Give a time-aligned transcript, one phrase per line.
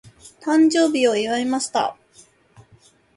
[0.41, 1.95] 誕生日を祝いました。